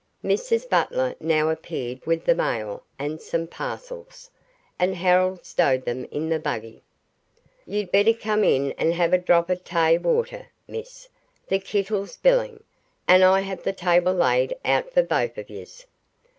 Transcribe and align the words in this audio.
Mrs 0.23 0.67
Butler 0.67 1.13
now 1.19 1.49
appeared 1.49 2.03
with 2.07 2.25
the 2.25 2.33
mail 2.33 2.81
and 2.97 3.21
some 3.21 3.45
parcels, 3.45 4.31
and 4.79 4.95
Harold 4.95 5.45
stowed 5.45 5.85
them 5.85 6.05
in 6.05 6.27
the 6.27 6.39
buggy. 6.39 6.81
"You'd 7.67 7.91
better 7.91 8.13
come 8.15 8.43
in 8.43 8.71
an' 8.79 8.99
'ave 8.99 9.15
a 9.15 9.19
drop 9.21 9.51
of 9.51 9.63
tay 9.63 9.99
warter, 9.99 10.47
miss, 10.67 11.07
the 11.49 11.59
kittle's 11.59 12.17
bilin'; 12.17 12.63
and 13.07 13.23
I 13.23 13.41
have 13.41 13.61
the 13.61 13.73
table 13.73 14.13
laid 14.15 14.55
out 14.65 14.91
for 14.91 15.03
both 15.03 15.37
of 15.37 15.51
yez." 15.51 15.85